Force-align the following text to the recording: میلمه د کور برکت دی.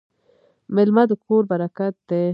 میلمه 0.75 1.03
د 1.09 1.11
کور 1.25 1.43
برکت 1.51 1.95
دی. 2.09 2.23